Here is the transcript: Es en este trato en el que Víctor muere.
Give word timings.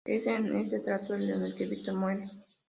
Es 0.03 0.25
en 0.25 0.55
este 0.57 0.79
trato 0.79 1.13
en 1.13 1.21
el 1.43 1.53
que 1.53 1.67
Víctor 1.67 1.93
muere. 1.95 2.23